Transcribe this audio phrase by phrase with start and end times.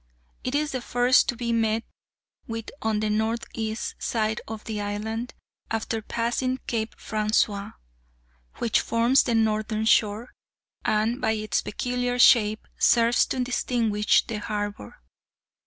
[0.43, 1.83] It is the first to be met
[2.47, 5.35] with on the northeast side of the island
[5.69, 7.73] after passing Cape Francois,
[8.55, 10.33] which forms the northern shore,
[10.83, 15.03] and, by its peculiar shape, serves to distinguish the harbour.